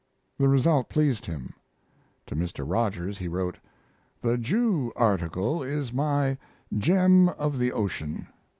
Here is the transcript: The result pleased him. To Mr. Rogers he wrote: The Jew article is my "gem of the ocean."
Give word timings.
The 0.39 0.47
result 0.47 0.89
pleased 0.89 1.27
him. 1.27 1.53
To 2.25 2.35
Mr. 2.35 2.63
Rogers 2.67 3.19
he 3.19 3.27
wrote: 3.27 3.59
The 4.23 4.35
Jew 4.35 4.91
article 4.95 5.61
is 5.61 5.93
my 5.93 6.39
"gem 6.75 7.29
of 7.29 7.59
the 7.59 7.71
ocean." 7.71 8.25